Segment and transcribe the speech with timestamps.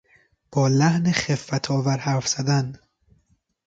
[0.51, 2.79] با لحن خفتآور حرف زدن